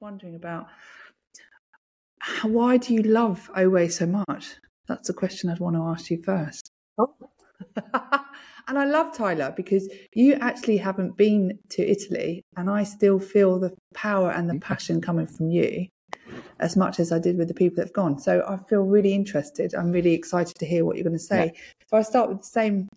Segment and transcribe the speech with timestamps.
[0.00, 0.68] wondering about
[2.42, 4.54] why do you love Owe so much?
[4.86, 6.70] That's the question I'd want to ask you first.
[6.98, 7.14] Oh.
[8.68, 13.58] and I love Tyler because you actually haven't been to Italy, and I still feel
[13.58, 15.86] the power and the passion coming from you
[16.60, 18.18] as much as I did with the people that have gone.
[18.18, 19.74] So I feel really interested.
[19.74, 21.52] I'm really excited to hear what you're going to say.
[21.54, 21.60] Yeah.
[21.88, 22.88] So I start with the same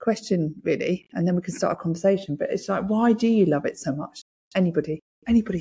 [0.00, 2.36] question, really, and then we can start a conversation.
[2.36, 4.22] But it's like, why do you love it so much?
[4.54, 5.00] Anybody?
[5.28, 5.60] Anybody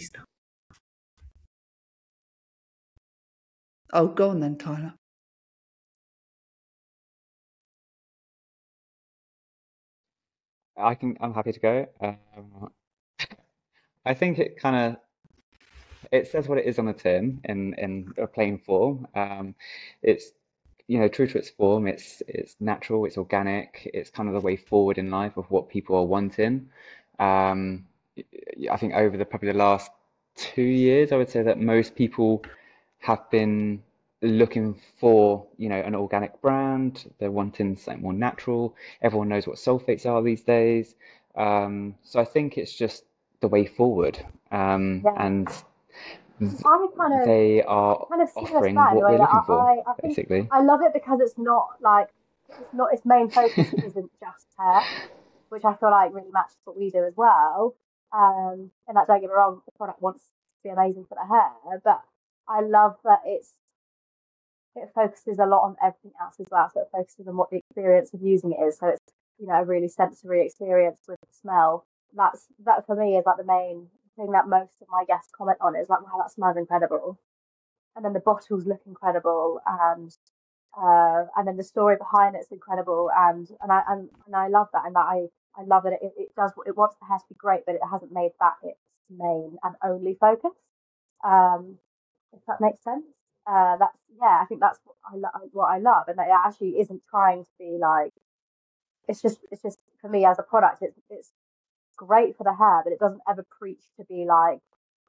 [3.93, 4.93] Oh, go on then, Tyler.
[10.77, 11.17] I can.
[11.21, 11.87] I'm happy to go.
[12.01, 12.69] Um,
[14.05, 14.97] I think it kind of
[16.11, 19.07] it says what it is on the tin in in a plain form.
[19.15, 19.55] Um,
[20.01, 20.31] it's
[20.87, 21.87] you know true to its form.
[21.87, 23.05] It's it's natural.
[23.05, 23.89] It's organic.
[23.93, 26.69] It's kind of the way forward in life of what people are wanting.
[27.19, 27.85] Um,
[28.71, 29.91] I think over the probably the last
[30.35, 32.43] two years, I would say that most people
[32.99, 33.81] have been
[34.21, 37.11] looking for you know an organic brand.
[37.19, 38.75] They're wanting something more natural.
[39.01, 40.95] Everyone knows what sulfates are these days.
[41.35, 43.03] Um, so I think it's just
[43.41, 44.19] the way forward.
[44.51, 45.13] Um, yeah.
[45.17, 45.47] And
[46.41, 50.47] I kind of they are kind of offering what we're looking for, I, I basically.
[50.51, 52.09] I love it because it's not like
[52.49, 54.81] it's not its main focus isn't just hair,
[55.49, 57.75] which I feel like really matches what we do as well.
[58.11, 60.31] Um, and that don't get me wrong, the product wants to
[60.63, 62.01] be amazing for the hair, but
[62.49, 63.53] I love that it's
[64.75, 66.69] it focuses a lot on everything else as well.
[66.73, 68.77] So it focuses on what the experience of using it is.
[68.77, 71.85] So it's you know a really sensory experience with the smell.
[72.15, 75.57] That's that for me is like the main thing that most of my guests comment
[75.61, 77.19] on is like, wow, that smells incredible.
[77.95, 80.11] And then the bottles look incredible and
[80.77, 84.67] uh, and then the story behind it's incredible and and I and, and I love
[84.73, 87.25] that and that I I love that it, it does it wants the hair to
[87.29, 90.51] be great but it hasn't made that its main and only focus
[91.25, 91.77] um
[92.33, 93.05] if that makes sense
[93.47, 96.35] uh that's yeah I think that's what I lo- what I love and that it
[96.45, 98.13] actually isn't trying to be like
[99.07, 101.31] it's just it's just for me as a product it's it's
[101.97, 104.59] great for the hair, but it doesn't ever preach to be like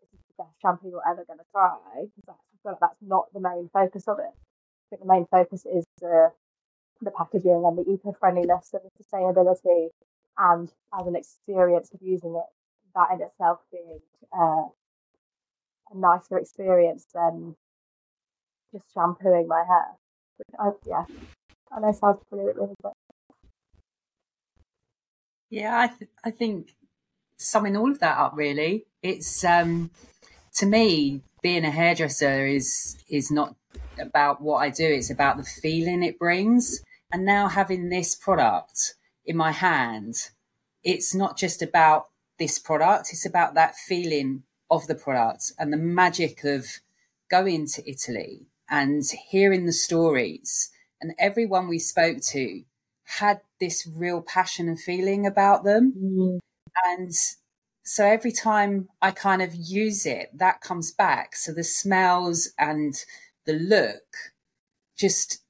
[0.01, 1.77] this is the best shampoo you're ever going to try.
[1.99, 4.33] I feel like that's not the main focus of it.
[4.33, 6.33] I think the main focus is the
[7.03, 9.89] the packaging and the eco-friendliness and the sustainability,
[10.39, 12.51] and as an experience of using it,
[12.95, 14.01] that in itself being
[14.33, 14.65] uh,
[15.91, 17.57] a nicer experience than
[18.73, 19.97] just shampooing my hair.
[20.59, 21.05] I, yeah,
[21.71, 22.53] I know sounds really,
[22.83, 22.93] but
[25.51, 26.75] yeah, I th- I think
[27.37, 29.91] summing all of that up, really, it's um,
[30.55, 33.57] to me being a hairdresser is is not
[33.99, 36.83] about what I do; it's about the feeling it brings.
[37.13, 38.95] And now having this product
[39.27, 40.15] in my hand,
[40.85, 42.09] it's not just about
[42.39, 46.67] this product; it's about that feeling of the product and the magic of
[47.31, 50.71] going to Italy and hearing the stories.
[51.01, 52.63] And everyone we spoke to
[53.19, 55.93] had this real passion and feeling about them.
[55.99, 56.39] Mm.
[56.85, 57.13] And
[57.83, 61.35] so every time I kind of use it, that comes back.
[61.35, 62.95] So the smells and
[63.47, 64.17] the look
[64.97, 65.43] just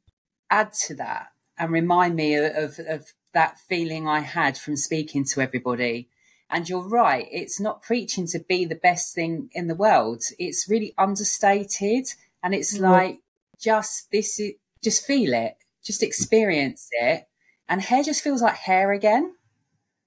[0.51, 1.29] add to that
[1.59, 6.09] and remind me of, of that feeling I had from speaking to everybody.
[6.51, 10.23] And you're right, it's not preaching to be the best thing in the world.
[10.39, 12.07] It's really understated
[12.43, 13.21] and it's mm like
[13.59, 14.53] just this is
[14.83, 17.27] just feel it, just experience it.
[17.69, 19.35] And hair just feels like hair again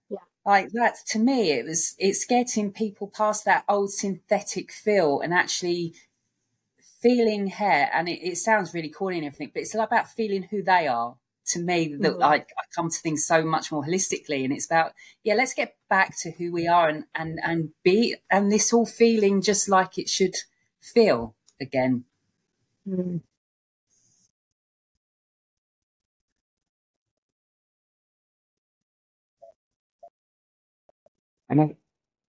[0.09, 0.20] Yeah.
[0.46, 5.34] like that to me it was it's getting people past that old synthetic feel and
[5.34, 5.94] actually
[7.02, 10.62] feeling hair and it, it sounds really corny and everything but it's about feeling who
[10.64, 12.22] they are to me that mm-hmm.
[12.22, 14.94] like I come to things so much more holistically and it's about
[15.24, 18.86] yeah let's get back to who we are and and and be and this all
[18.86, 20.36] feeling just like it should
[20.82, 22.06] feel again
[22.88, 23.22] mm.
[31.53, 31.76] And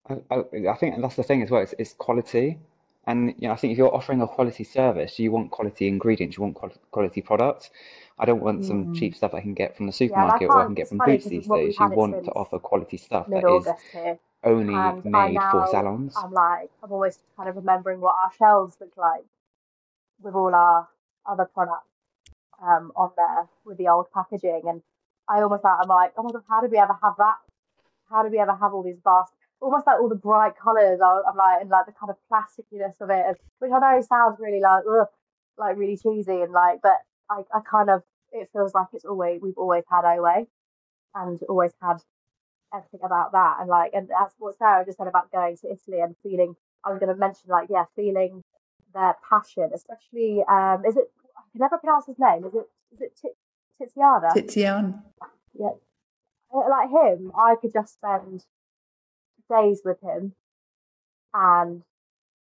[0.07, 1.63] I, I, I think that's the thing as well.
[1.63, 2.59] It's, it's quality,
[3.07, 6.37] and you know, I think if you're offering a quality service, you want quality ingredients,
[6.37, 6.57] you want
[6.91, 7.71] quality products.
[8.17, 9.17] I don't want some cheap mm.
[9.17, 11.47] stuff I can get from the supermarket yeah, or I can get from Boots these
[11.47, 11.75] days.
[11.79, 16.13] You want to offer quality stuff that is only and made now, for salons.
[16.15, 19.25] I'm like, I'm always kind of remembering what our shelves look like
[20.21, 20.87] with all our
[21.25, 21.89] other products
[22.63, 24.81] um, on there with the old packaging, and
[25.27, 27.35] I almost like I'm like, oh my god, how did we ever have that
[28.09, 30.99] how did we ever have all these vast, almost like all the bright colours?
[31.01, 34.61] I'm like, and like the kind of plasticness of it, which I know sounds really
[34.61, 35.07] like, ugh,
[35.57, 36.97] like really cheesy and like, but
[37.29, 40.47] I, I kind of, it feels like it's always, we've always had our way
[41.13, 41.97] and always had
[42.73, 43.57] everything about that.
[43.59, 46.89] And like, and as what Sarah just said about going to Italy and feeling, I
[46.91, 48.43] was going to mention like, yeah, feeling
[48.93, 52.45] their passion, especially, um, is it, I can never pronounce his name.
[52.45, 53.29] Is it, is it T-
[53.81, 54.33] Tiziana?
[54.33, 55.01] Tizian.
[55.57, 55.71] Yeah.
[56.53, 58.43] Uh, like him, I could just spend
[59.49, 60.33] days with him
[61.33, 61.83] and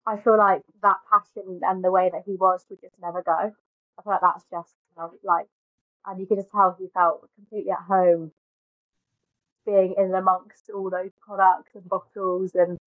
[0.07, 3.55] I feel like that passion and the way that he was would just never go.
[4.03, 5.47] I feel like that's just you know, like,
[6.07, 8.33] and you can just tell he felt completely at home
[9.65, 12.79] being in amongst all those products and bottles and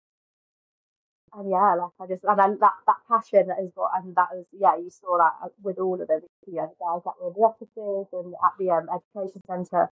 [1.36, 4.46] and yeah, like I just and I, that that passion is what and that was
[4.52, 7.34] yeah you saw that with all of them you know the guys that were in
[7.34, 9.90] the offices and at the um, education centre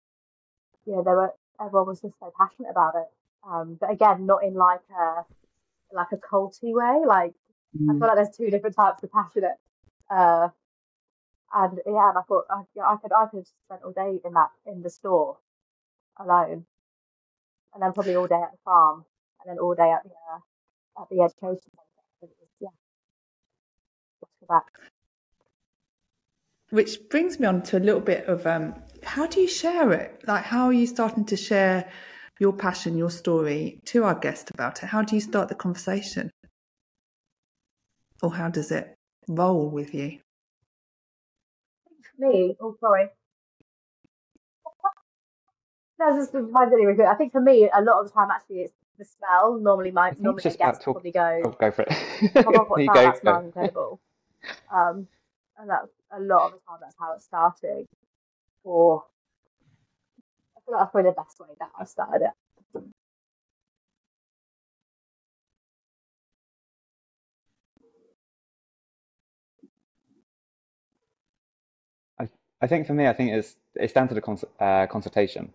[0.86, 3.08] you know they were everyone was just so passionate about it
[3.50, 5.24] um, but again not in like a
[5.94, 7.34] like a culty way like
[7.78, 7.90] mm.
[7.90, 9.58] I feel like there's two different types of passionate
[10.10, 10.50] uh,
[11.56, 14.34] and yeah and I thought I, yeah, I could I could spend all day in
[14.34, 15.38] that in the store
[16.20, 16.66] alone,
[17.74, 19.06] and then probably all day at the farm,
[19.42, 21.72] and then all day at the uh, at the education.
[22.60, 22.70] Yeah.
[26.70, 30.24] Which brings me on to a little bit of um, how do you share it?
[30.28, 31.90] Like, how are you starting to share
[32.40, 34.88] your passion, your story to our guest about it?
[34.88, 36.32] How do you start the conversation?
[38.22, 38.96] Or how does it
[39.28, 40.20] roll with you?
[42.18, 43.08] Me, oh, sorry.
[45.98, 47.08] That's just my daily routine.
[47.08, 49.58] I think for me, a lot of the time, actually, it's the smell.
[49.60, 50.96] Normally, my normally my guests talk...
[50.96, 52.68] probably go, oh, "Go for it." oh, that?
[52.68, 54.02] Go, that smells incredible.
[54.74, 55.08] Um,
[55.58, 56.80] and that's a lot of the time.
[56.82, 57.88] That's how it's starting.
[58.64, 59.04] Or
[60.58, 62.32] I feel like that's probably the best way that I've started it.
[72.62, 75.54] I think for me, I think it's it's down to the cons- uh, consultation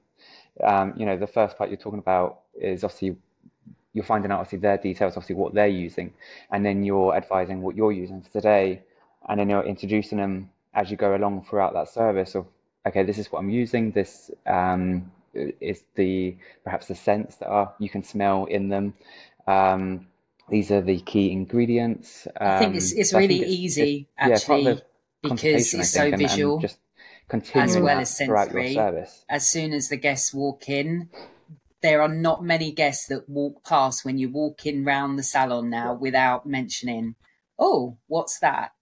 [0.64, 3.16] um, you know, the first part you're talking about is obviously
[3.92, 6.12] you're finding out obviously their details, obviously what they're using,
[6.50, 8.82] and then you're advising what you're using for today,
[9.28, 12.46] and then you're introducing them as you go along throughout that service of
[12.86, 13.90] okay, this is what I'm using.
[13.92, 18.94] This um, is the perhaps the scents that are you can smell in them.
[19.46, 20.06] Um,
[20.48, 22.26] these are the key ingredients.
[22.40, 24.74] I think it's, um, it's really it's, easy actually yeah,
[25.22, 26.54] because it's so visual.
[26.54, 26.78] And just
[27.54, 28.76] as well as sensory.
[29.28, 31.08] As soon as the guests walk in,
[31.82, 35.70] there are not many guests that walk past when you walk in round the salon
[35.70, 37.14] now without mentioning,
[37.58, 38.72] "Oh, what's that?"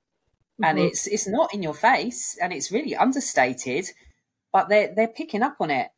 [0.54, 0.64] Mm-hmm.
[0.64, 3.86] And it's it's not in your face, and it's really understated,
[4.52, 5.88] but they're they're picking up on it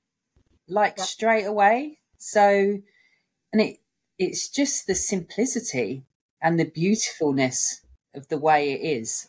[0.69, 1.05] like yeah.
[1.05, 1.99] straight away.
[2.19, 2.81] So,
[3.52, 3.79] and it
[4.19, 6.05] it's just the simplicity
[6.43, 7.81] and the beautifulness
[8.14, 9.29] of the way it is.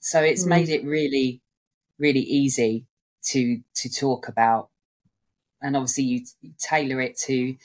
[0.00, 0.48] So it's mm.
[0.48, 1.42] made it really
[1.98, 2.86] really easy
[3.24, 4.70] to to talk about.
[5.60, 6.24] And obviously you,
[6.58, 7.56] tailor it to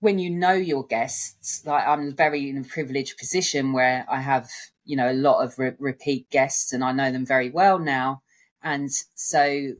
[0.00, 1.64] when you know your guests.
[1.66, 4.48] Like i'm very in a privileged position where i have
[4.84, 8.22] you know a lot of re- repeat guests and i know them very well now.
[8.62, 9.72] And so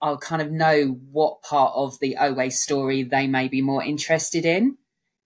[0.00, 4.44] i'll kind of know what part of the owe story they may be more interested
[4.44, 4.76] in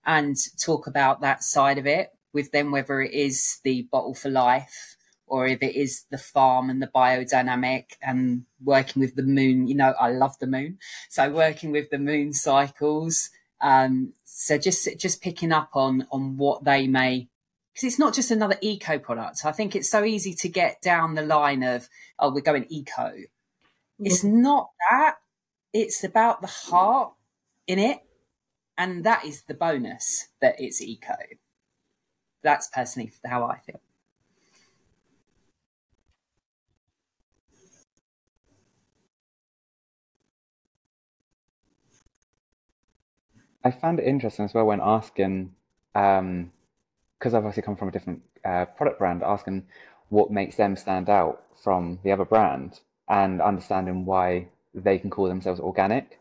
[0.07, 4.31] and talk about that side of it with them whether it is the bottle for
[4.31, 4.97] life
[5.31, 9.69] or if it is the farm and the biodynamic and working with the moon.
[9.69, 10.79] You know, I love the moon,
[11.09, 13.31] so working with the moon cycles.
[13.61, 17.29] Um, so just just picking up on on what they may
[17.73, 19.45] because it's not just another eco product.
[19.45, 21.89] I think it's so easy to get down the line of
[22.19, 23.13] oh we're going eco.
[24.01, 25.17] It's not that.
[25.73, 27.13] It's about the heart
[27.69, 28.01] in it,
[28.77, 31.15] and that is the bonus that it's eco.
[32.43, 33.81] That's personally how I feel.
[43.63, 45.53] I found it interesting as well when asking,
[45.93, 46.53] because um,
[47.23, 49.67] I've obviously come from a different uh, product brand, asking
[50.09, 55.29] what makes them stand out from the other brand and understanding why they can call
[55.29, 56.19] themselves organic.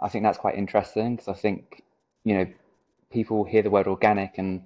[0.00, 1.82] I think that's quite interesting because I think,
[2.24, 2.46] you know,
[3.10, 4.62] people hear the word organic and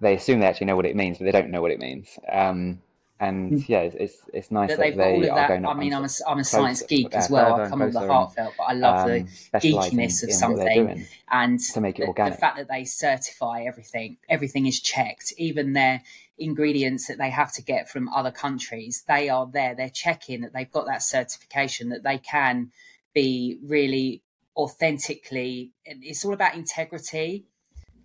[0.00, 2.18] they assume they actually know what it means, but they don't know what it means.
[2.30, 2.82] Um,
[3.20, 3.68] and mm.
[3.68, 5.48] yeah, it's it's, it's nice that, that they are that.
[5.48, 5.66] going.
[5.66, 7.60] I mean, I'm a I'm a science geek as well.
[7.60, 11.80] I come with the heartfelt, but I love um, the geekiness of something and to
[11.80, 12.34] make it the, organic.
[12.34, 16.02] The fact that they certify everything, everything is checked, even their
[16.38, 19.74] ingredients that they have to get from other countries, they are there.
[19.74, 22.72] They're checking that they've got that certification that they can
[23.14, 24.22] be really
[24.56, 25.72] authentically.
[25.84, 27.44] It's all about integrity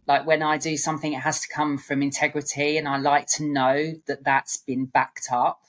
[0.08, 3.44] like when I do something, it has to come from integrity, and I like to
[3.44, 5.64] know that that's been backed up.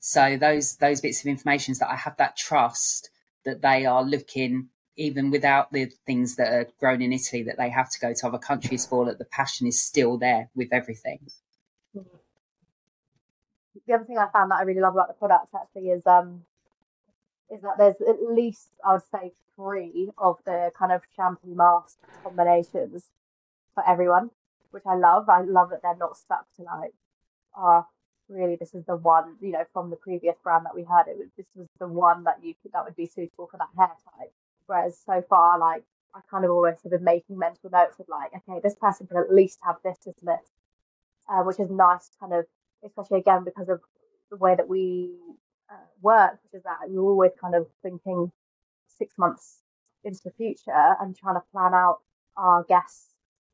[0.00, 3.10] So those those bits of information is that I have that trust
[3.44, 7.70] that they are looking even without the things that are grown in Italy that they
[7.70, 11.18] have to go to other countries for, that the passion is still there with everything.
[11.94, 16.42] The other thing I found that I really love about the product actually is um
[17.50, 21.98] is that there's at least I would say three of the kind of shampoo mask
[22.22, 23.10] combinations
[23.74, 24.30] for everyone,
[24.70, 25.28] which I love.
[25.28, 26.92] I love that they're not stuck to like,
[27.56, 27.86] ah, oh,
[28.28, 31.08] really, this is the one, you know, from the previous brand that we had.
[31.08, 33.68] It was this was the one that you could that would be suitable for that
[33.76, 34.32] hair type.
[34.66, 38.32] Whereas so far, like I kind of always have been making mental notes of like,
[38.36, 40.50] okay, this person can at least have this, this, this,
[41.28, 42.44] uh, which is nice, kind of,
[42.84, 43.80] especially again because of
[44.30, 45.10] the way that we
[45.70, 48.30] uh, work, which is that we're always kind of thinking
[48.86, 49.60] six months
[50.04, 52.00] into the future and trying to plan out
[52.36, 53.11] our guests'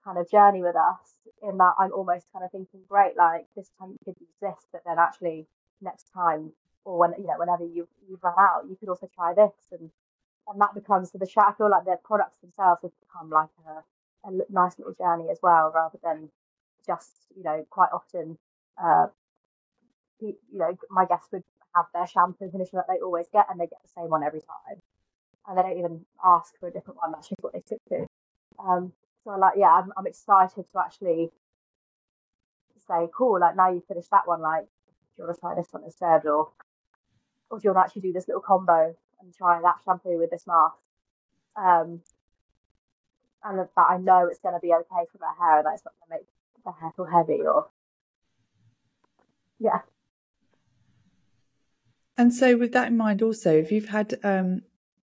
[0.08, 1.20] kind of journey with us.
[1.42, 4.66] In that, I'm almost kind of thinking, great, like this time you could use this,
[4.72, 5.46] but then actually
[5.80, 6.52] next time
[6.84, 9.90] or when you know whenever you you've run out, you could also try this and
[10.48, 14.28] and that becomes so the I feel like their products themselves have become like a,
[14.28, 16.30] a nice little journey as well, rather than
[16.86, 18.38] just you know quite often,
[18.82, 19.06] uh,
[20.20, 23.60] you know my guests would have their shampoo and conditioner that they always get, and
[23.60, 24.80] they get the same one every time,
[25.46, 27.12] and they don't even ask for a different one.
[27.12, 28.06] That's just what they stick to.
[28.58, 28.92] Um,
[29.28, 31.30] so like yeah, I'm, I'm excited to actually
[32.86, 34.68] say, cool, like now you finished that one, like do
[35.18, 36.50] you want to try this one instead, or
[37.50, 40.30] or do you want to actually do this little combo and try that shampoo with
[40.30, 40.76] this mask.
[41.56, 42.00] Um,
[43.44, 45.84] and that I know it's going to be okay for my hair, and that it's
[45.84, 47.68] not going to make the hair feel heavy or
[49.58, 49.80] yeah.
[52.16, 54.62] And so, with that in mind, also, if you've had, um,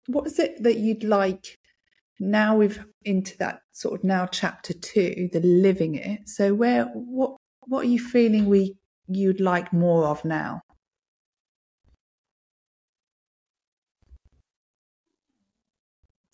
[0.07, 1.59] what is it that you'd like?
[2.23, 6.29] Now we've into that sort of now chapter two, the living it.
[6.29, 7.35] So, where what
[7.67, 8.77] what are you feeling we
[9.07, 10.61] you'd like more of now?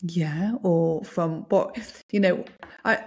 [0.01, 2.45] Yeah, or from what you know,
[2.85, 3.03] I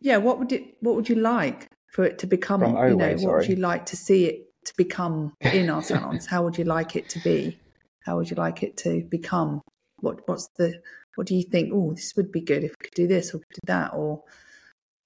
[0.00, 2.60] yeah, what would it what would you like for it to become?
[2.60, 6.26] From you know, what would you like to see it to become in our salons?
[6.26, 7.58] How would you like it to be?
[8.00, 9.62] How would you like it to become?
[10.00, 10.82] What what's the
[11.14, 11.70] what do you think?
[11.72, 14.22] Oh, this would be good if we could do this or do that, or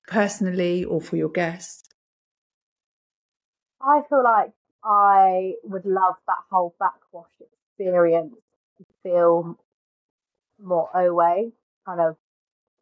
[0.07, 1.89] personally, or for your guests.
[3.81, 4.53] I feel like
[4.85, 8.35] I would love that whole backwash experience
[8.79, 9.59] to feel
[10.63, 11.53] more Oway
[11.85, 12.17] kind of.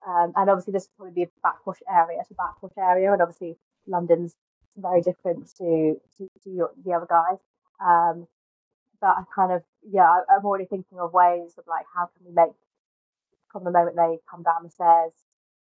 [0.06, 3.56] Um, and obviously, this would probably be a backwash area to backwash area, and obviously
[3.86, 4.36] London's
[4.76, 7.38] very different to to, to your, the other guys.
[7.80, 8.26] Um,
[9.00, 12.32] but I kind of yeah, I'm already thinking of ways of like how can we
[12.32, 12.52] make
[13.54, 15.14] from the moment they come down the stairs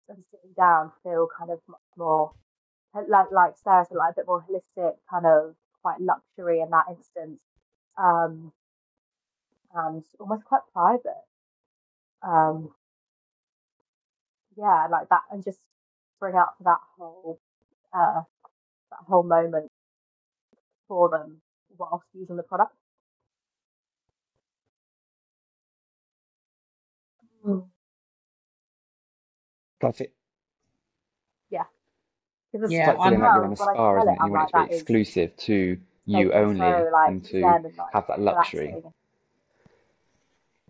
[0.10, 2.32] and sitting down feel kind of much more
[3.10, 6.86] like like Sarah said, like a bit more holistic, kind of quite luxury in that
[6.90, 7.42] instance,
[7.98, 8.54] um,
[9.76, 11.26] and almost quite private
[12.24, 12.72] um,
[14.58, 15.60] yeah, like that, and just
[16.20, 17.40] bring up that whole
[17.94, 18.22] uh,
[18.92, 19.72] that whole moment
[20.88, 21.42] for them
[21.78, 22.76] whilst using the product.
[27.46, 27.71] Mm.
[29.82, 30.14] That's it.
[31.50, 31.64] Yeah.
[32.70, 34.18] Yeah, I'm like you're in a spa, isn't it?
[34.24, 37.74] You want it to be exclusive to you only, so, like, and to and, like,
[37.94, 38.76] have that luxury.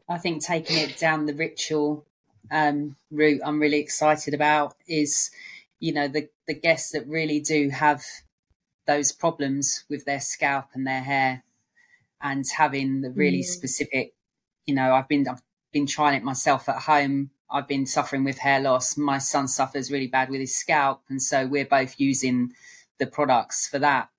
[0.08, 2.06] I think taking it down the ritual
[2.51, 5.32] um, route, I'm really excited about is,
[5.80, 8.03] you know, the the guests that really do have
[8.86, 11.44] those problems with their scalp and their hair,
[12.22, 13.46] and having the really mm.
[13.46, 14.13] specific,
[14.65, 15.41] you know, I've been I've
[15.72, 17.32] been trying it myself at home.
[17.51, 18.98] I've been suffering with hair loss.
[18.98, 22.53] My son suffers really bad with his scalp, and so we're both using
[22.98, 24.10] the products for that.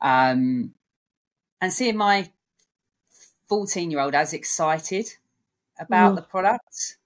[0.00, 0.74] Um,
[1.60, 2.30] and seeing my
[3.48, 5.14] 14 year old as excited
[5.78, 6.16] about mm.
[6.16, 6.96] the product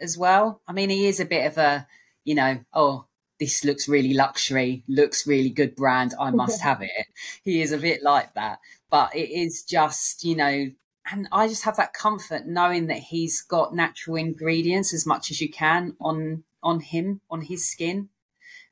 [0.00, 0.60] as well.
[0.66, 1.86] I mean, he is a bit of a,
[2.24, 3.06] you know, oh,
[3.38, 6.14] this looks really luxury, looks really good brand.
[6.20, 7.06] I must have it.
[7.42, 10.70] He is a bit like that, but it is just, you know,
[11.10, 15.40] and I just have that comfort knowing that he's got natural ingredients as much as
[15.40, 18.10] you can on on him, on his skin,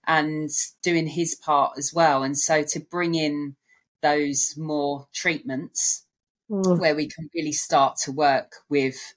[0.06, 0.50] and
[0.82, 2.22] doing his part as well.
[2.22, 3.56] And so to bring in
[4.02, 6.04] those more treatments
[6.50, 6.78] mm.
[6.78, 9.14] where we can really start to work with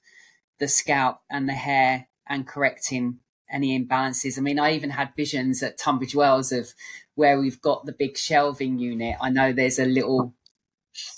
[0.58, 3.18] the scalp and the hair and correcting
[3.50, 4.38] any imbalances.
[4.38, 6.72] I mean, I even had visions at Tunbridge Wells of
[7.14, 9.16] where we've got the big shelving unit.
[9.20, 10.34] I know there's a little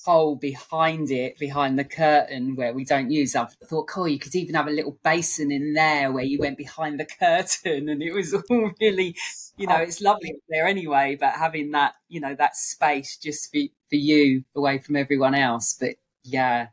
[0.05, 3.35] hole behind it, behind the curtain where we don't use.
[3.35, 6.59] I thought, cool, you could even have a little basin in there where you went
[6.59, 9.17] behind the curtain and it was all really,
[9.57, 13.51] you know, it's lovely up there anyway, but having that, you know, that space just
[13.51, 15.77] for, for you away from everyone else.
[15.79, 16.69] But yeah,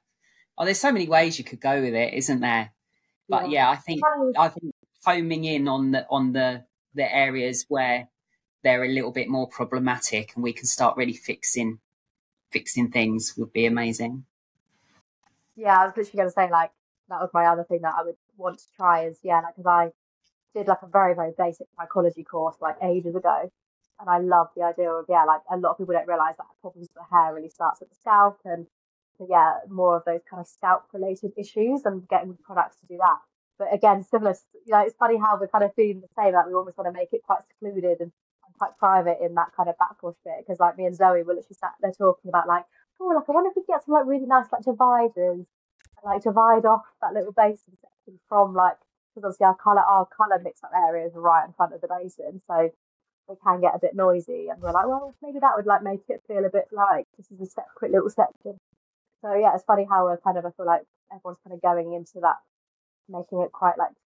[0.61, 2.71] Oh, there's so many ways you could go with it, isn't there?
[3.27, 4.01] But yeah, yeah I think
[4.37, 8.09] I think homing in on the on the the areas where
[8.63, 11.79] they're a little bit more problematic and we can start really fixing
[12.51, 14.25] fixing things would be amazing.
[15.55, 16.71] Yeah, I was literally going to say like
[17.09, 19.67] that was my other thing that I would want to try is yeah, like because
[19.67, 19.91] I
[20.57, 23.51] did like a very very basic trichology course like ages ago,
[23.99, 26.45] and I love the idea of yeah, like a lot of people don't realize that
[26.61, 28.67] problems with the hair really starts at the scalp and
[29.17, 32.97] so yeah, more of those kind of scalp related issues and getting products to do
[32.97, 33.19] that.
[33.59, 36.33] But again, similar, you know, it's funny how we're kind of feeling the same.
[36.33, 38.11] That we almost want to make it quite secluded and
[38.61, 40.45] quite private in that kind of backwash bit.
[40.45, 42.65] Because like me and Zoe were literally sat there talking about like,
[42.99, 45.45] oh, like I wonder if we get some like really nice like dividers,
[46.05, 48.77] like divide off that little basin section from like
[49.09, 51.87] because obviously our color our color mix up areas are right in front of the
[51.89, 52.69] basin, so
[53.29, 54.49] it can get a bit noisy.
[54.49, 57.31] And we're like, well, maybe that would like make it feel a bit like this
[57.31, 58.57] is a separate little section.
[59.21, 61.93] So yeah, it's funny how we're kind of I feel like everyone's kind of going
[61.93, 62.37] into that
[63.09, 63.97] making it quite like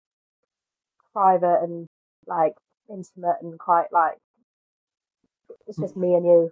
[1.11, 1.87] private and
[2.25, 2.55] like
[2.89, 4.17] intimate and quite like
[5.67, 6.51] it's just me and you.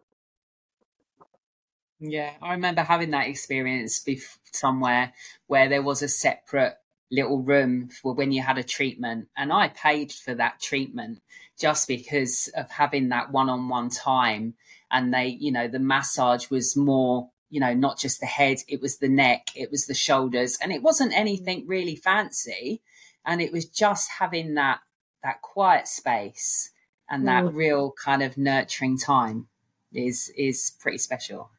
[2.00, 4.06] Yeah, I remember having that experience
[4.52, 5.14] somewhere
[5.48, 6.76] where there was a separate
[7.12, 11.22] little room for when you had a treatment, and I paid for that treatment
[11.58, 14.56] just because of having that one-on-one time.
[14.92, 18.82] And they, you know, the massage was more you know, not just the head, it
[18.82, 21.18] was the neck, it was the shoulders, and it wasn't mm.
[21.18, 22.82] anything really fancy.
[23.28, 24.80] And it was just having that
[25.24, 26.72] that quiet space
[27.10, 27.54] and that mm.
[27.54, 29.48] real kind of nurturing time
[29.94, 31.52] is is pretty special.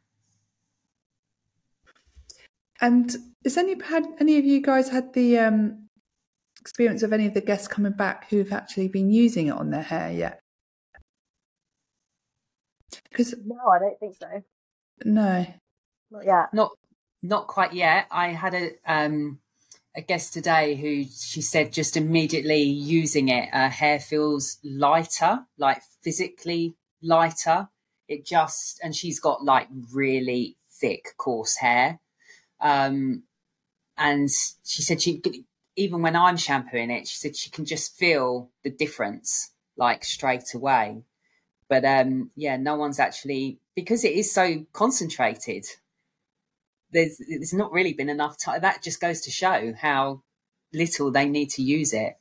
[2.80, 5.88] And has any had any of you guys had the um,
[6.60, 9.82] experience of any of the guests coming back who've actually been using it on their
[9.82, 10.40] hair yet?
[13.10, 14.42] Because no, I don't think so.
[15.04, 15.46] No,
[16.10, 16.52] not yet.
[16.52, 16.72] Not
[17.22, 18.06] not quite yet.
[18.10, 19.38] I had a um
[19.96, 25.82] a guest today who she said just immediately using it, her hair feels lighter, like
[26.02, 27.68] physically lighter.
[28.08, 32.00] It just and she's got like really thick, coarse hair.
[32.60, 33.24] Um
[33.96, 34.28] and
[34.64, 35.22] she said she
[35.76, 40.54] even when I'm shampooing it, she said she can just feel the difference like straight
[40.54, 41.04] away.
[41.68, 45.66] But um yeah, no one's actually because it is so concentrated
[46.94, 48.62] there's there's not really been enough time.
[48.62, 50.22] That just goes to show how
[50.72, 52.14] little they need to use it.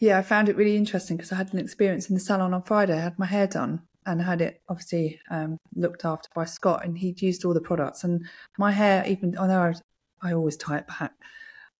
[0.00, 2.62] Yeah, I found it really interesting because I had an experience in the salon on
[2.62, 2.94] Friday.
[2.94, 6.98] I had my hair done and had it obviously um, looked after by Scott, and
[6.98, 8.04] he'd used all the products.
[8.04, 8.26] And
[8.58, 11.12] my hair, even I know I, I always tie it back,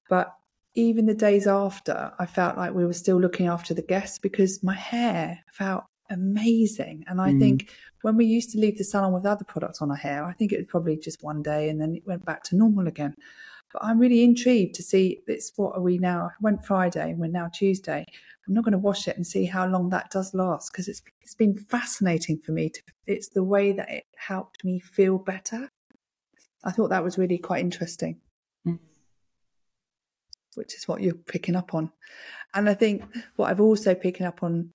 [0.09, 0.35] but
[0.75, 4.63] even the days after, I felt like we were still looking after the guests because
[4.63, 7.05] my hair felt amazing.
[7.09, 7.41] And I mm.
[7.41, 7.71] think
[8.03, 10.53] when we used to leave the salon with other products on our hair, I think
[10.53, 13.15] it was probably just one day and then it went back to normal again.
[13.73, 15.53] But I'm really intrigued to see this.
[15.57, 16.27] What are we now?
[16.27, 18.07] I went Friday and we're now Tuesday.
[18.47, 21.03] I'm not going to wash it and see how long that does last because it's
[21.23, 22.69] it's been fascinating for me.
[22.69, 25.69] To, it's the way that it helped me feel better.
[26.63, 28.21] I thought that was really quite interesting,
[28.67, 28.79] mm.
[30.55, 31.91] which is what you're picking up on.
[32.55, 33.03] And I think
[33.37, 34.71] what I've also picking up on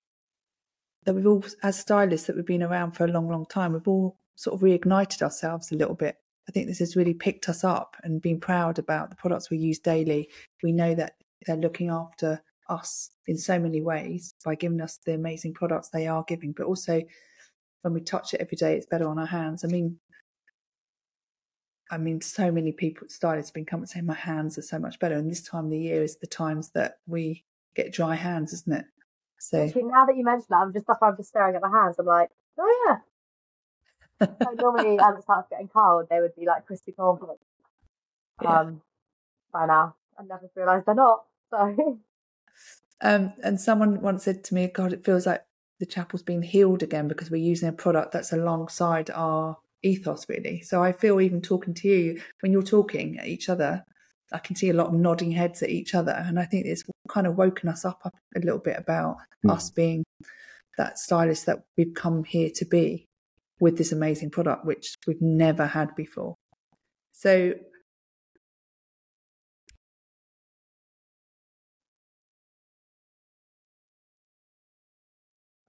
[1.10, 3.88] that we've all, as stylists that we've been around for a long, long time, we've
[3.88, 6.18] all sort of reignited ourselves a little bit.
[6.48, 9.58] I think this has really picked us up and been proud about the products we
[9.58, 10.30] use daily.
[10.62, 11.14] We know that
[11.48, 16.06] they're looking after us in so many ways by giving us the amazing products they
[16.06, 17.02] are giving, but also
[17.82, 19.64] when we touch it every day, it's better on our hands.
[19.64, 19.98] I mean,
[21.90, 25.00] I mean, so many people, stylists have been coming saying my hands are so much
[25.00, 25.16] better.
[25.16, 27.46] And this time of the year is the times that we
[27.76, 28.86] get dry hands, isn't it?
[29.40, 31.96] So Actually, now that you mention that, I'm just I'm just staring at my hands.
[31.98, 34.28] I'm like, oh yeah.
[34.42, 37.42] so normally, as it starts getting cold, they would be like crispy cornflakes.
[38.42, 38.60] Yeah.
[38.60, 38.82] Um,
[39.52, 41.24] by now, I never realised they're not.
[41.50, 42.00] So.
[43.02, 45.42] Um, and someone once said to me, "God, it feels like
[45.80, 50.60] the chapel's been healed again because we're using a product that's alongside our ethos, really."
[50.64, 53.86] So I feel even talking to you when you're talking at each other,
[54.32, 56.84] I can see a lot of nodding heads at each other, and I think it's
[57.08, 59.52] kind of woken us up a little bit about mm.
[59.52, 60.04] us being
[60.78, 63.06] that stylist that we've come here to be
[63.60, 66.36] with this amazing product, which we've never had before.
[67.12, 67.54] So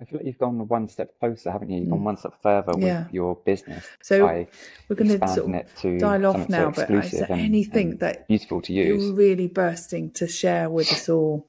[0.00, 1.80] I feel like you've gone one step closer, haven't you?
[1.80, 2.04] You've gone mm.
[2.04, 3.04] one step further yeah.
[3.04, 3.86] with your business.
[4.02, 4.46] So
[4.88, 8.24] we're going to sort of to dial off now, so but is there anything that
[8.28, 9.04] useful to use?
[9.04, 11.48] You're really bursting to share with us all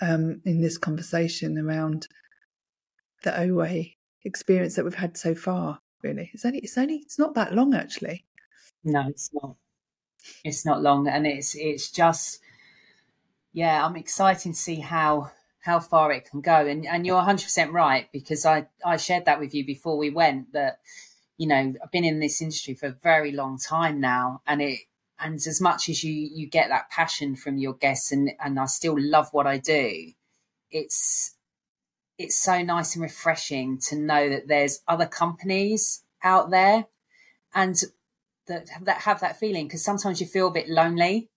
[0.00, 2.08] um, in this conversation around
[3.22, 5.78] the Oway experience that we've had so far.
[6.02, 8.24] Really, it's only it's only it's not that long actually.
[8.82, 9.56] No, it's not.
[10.42, 12.40] It's not long, and it's it's just
[13.52, 13.86] yeah.
[13.86, 15.30] I'm excited to see how
[15.64, 16.66] how far it can go.
[16.66, 20.10] And and you're 100 percent right because I I shared that with you before we
[20.10, 20.80] went that
[21.38, 24.80] you know I've been in this industry for a very long time now, and it
[25.18, 28.66] and as much as you you get that passion from your guests and and I
[28.66, 30.12] still love what I do,
[30.70, 31.34] it's
[32.18, 36.86] it's so nice and refreshing to know that there's other companies out there
[37.54, 37.74] and
[38.48, 41.30] that that have that feeling because sometimes you feel a bit lonely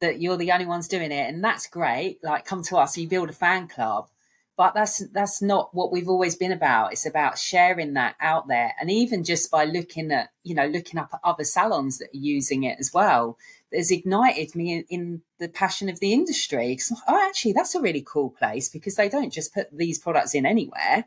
[0.00, 3.08] that you're the only ones doing it and that's great like come to us you
[3.08, 4.08] build a fan club.
[4.56, 6.92] But that's that's not what we've always been about.
[6.92, 10.98] It's about sharing that out there and even just by looking at you know looking
[10.98, 13.38] up at other salons that are using it as well
[13.72, 16.76] has ignited me in, in the passion of the industry.
[17.06, 20.44] Oh actually that's a really cool place because they don't just put these products in
[20.44, 21.04] anywhere.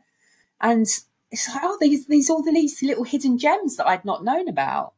[0.58, 0.86] And
[1.32, 4.92] it's like oh these these all these little hidden gems that i'd not known about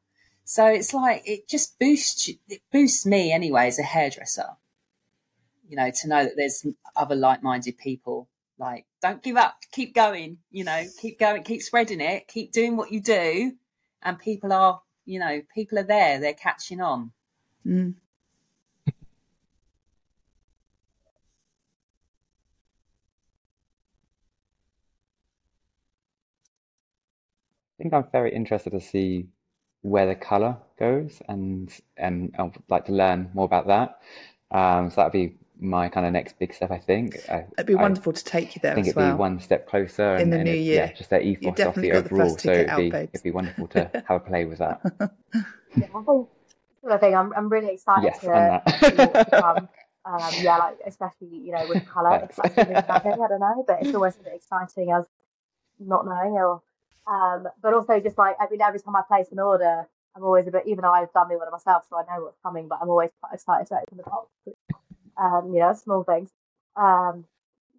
[0.45, 4.57] so it's like it just boosts it boosts me anyway as a hairdresser.
[5.67, 8.29] You know, to know that there's other like-minded people.
[8.59, 10.39] Like, don't give up, keep going.
[10.51, 13.55] You know, keep going, keep spreading it, keep doing what you do,
[14.03, 16.21] and people are, you know, people are there.
[16.21, 17.13] They're catching on.
[17.67, 17.95] Mm.
[27.77, 29.29] I think I'm very interested to see
[29.85, 34.01] where the color goes, and and I'd like to learn more about that.
[34.51, 37.19] Um, so that'd be my kind of next big step, I think.
[37.29, 38.73] I, it'd be wonderful to take you there.
[38.73, 39.13] I think it'd well.
[39.13, 40.87] be one step closer in the new year.
[40.87, 42.37] Yeah, just that ethos of the overall.
[42.39, 44.81] so it'd be, it'd be wonderful to have a play with that.
[45.77, 46.29] yeah, I think,
[46.91, 49.69] I think I'm, I'm really excited yes, to, to um,
[50.07, 52.27] um, yeah, like especially you know with colour.
[52.39, 55.05] Like I don't know, but it's always a bit exciting as
[55.79, 56.63] not knowing or
[57.07, 59.87] um, but also just like I mean, every time I place an order,
[60.17, 60.65] I'm always a bit.
[60.67, 63.11] Even though I've done the order myself, so I know what's coming, but I'm always
[63.21, 64.31] quite excited to open the box.
[65.17, 66.31] Um, you know, small things.
[66.77, 67.25] Um,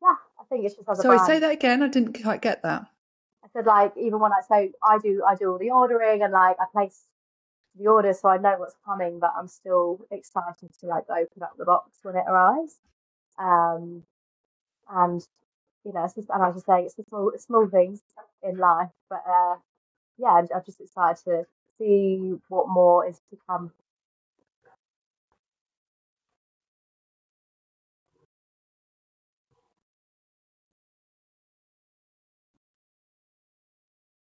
[0.02, 1.28] yeah, I think it's just as a Sorry, brand.
[1.28, 1.84] say that again.
[1.84, 2.86] I didn't quite get that.
[3.44, 6.34] I said like even when I so I do I do all the ordering and
[6.34, 7.04] like I place
[7.78, 11.58] the order so I know what's coming, but I'm still excited to like open up
[11.58, 12.78] the box when it arrives.
[13.38, 14.04] Um,
[14.90, 15.22] and
[15.84, 18.02] you know, it's just, and I was just saying it's the small small things
[18.48, 18.90] in life.
[19.10, 19.56] But uh,
[20.18, 21.46] yeah, I'm, I'm just excited to
[21.78, 23.72] see what more is to come.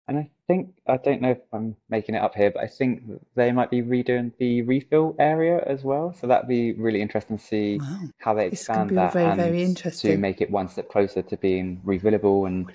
[0.07, 3.03] And I think, I don't know if I'm making it up here, but I think
[3.37, 6.13] they might be redoing the refill area as well.
[6.13, 8.01] So that'd be really interesting to see wow.
[8.19, 10.11] how they expand that very, and very interesting.
[10.11, 12.71] to make it one step closer to being refillable and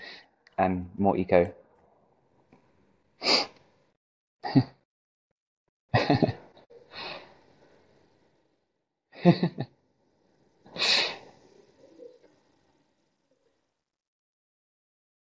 [0.60, 1.52] and more eco.